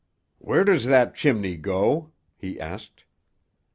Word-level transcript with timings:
"Where 0.39 0.63
does 0.63 0.85
that 0.85 1.13
chimney 1.13 1.55
go?" 1.57 2.11
he 2.35 2.59
asked. 2.59 3.03